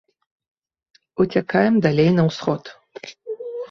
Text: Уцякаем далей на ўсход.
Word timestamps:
Уцякаем 1.25 1.75
далей 1.87 2.09
на 2.19 2.23
ўсход. 2.33 2.63